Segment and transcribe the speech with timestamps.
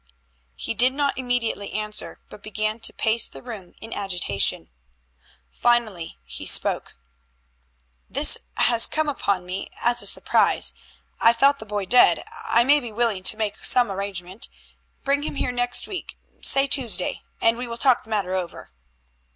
[0.55, 4.71] He did not immediately answer, but began to pace the room in agitation.
[5.51, 6.95] Finally he spoke.
[8.09, 10.73] "This has come upon me as a surprise.
[11.19, 12.23] I thought the boy dead.
[12.47, 14.49] I may be willing to make some arrangement.
[15.03, 18.71] Bring him here next week say Tuesday and we will talk the matter over."